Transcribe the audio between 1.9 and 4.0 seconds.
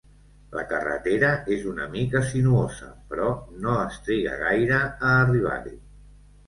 mica sinuosa, però no